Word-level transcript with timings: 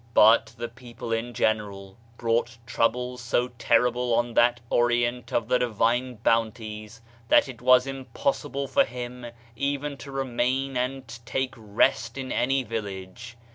But 0.15 0.55
the 0.57 0.67
people 0.67 1.13
in 1.13 1.35
general 1.35 1.95
brought 2.17 2.57
troubles 2.65 3.21
so 3.21 3.49
terrible 3.59 4.15
on 4.15 4.33
that 4.33 4.59
Orient 4.71 5.31
of 5.31 5.47
the 5.47 5.59
divine 5.59 6.15
bounties, 6.15 7.01
that 7.27 7.47
it 7.47 7.61
was 7.61 7.85
impossible 7.85 8.67
for 8.67 8.83
him 8.83 9.27
even 9.55 9.97
to 9.97 10.11
remain 10.11 10.75
and 10.75 11.07
take 11.23 11.53
rest 11.55 12.17
in 12.17 12.31
any 12.31 12.63
village. 12.63 13.37